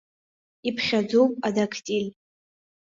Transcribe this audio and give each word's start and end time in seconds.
Иԥхьаӡоуп 0.67 1.31
адактиль. 1.47 2.09